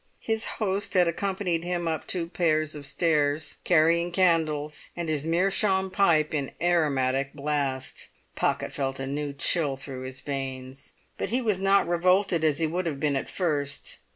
[0.23, 5.91] His host had accompanied him up two pairs of stairs, carrying candles, and his meerschaum
[5.91, 8.07] pipe in aromatic blast.
[8.35, 12.65] Pocket felt a new chill through his veins, but he was not revolted as he
[12.65, 13.99] would have been at first.